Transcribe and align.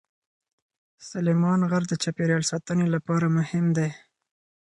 سلیمان 1.09 1.59
غر 1.69 1.83
د 1.87 1.93
چاپیریال 2.03 2.43
ساتنې 2.51 2.87
لپاره 2.95 3.25
مهم 3.37 3.65
دی. 3.77 3.89